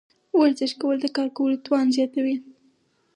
[0.39, 2.35] ورزش کول د کار کولو توان زیاتوي.